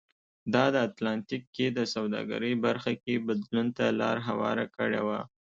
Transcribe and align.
دا 0.53 0.65
د 0.73 0.75
اتلانتیک 0.87 1.43
کې 1.55 1.67
د 1.77 1.79
سوداګرۍ 1.95 2.53
برخه 2.65 2.91
کې 3.03 3.15
بدلون 3.27 3.67
ته 3.77 3.85
لار 3.99 4.17
هواره 4.27 4.65
کړې 4.77 5.01
وه. 5.07 5.19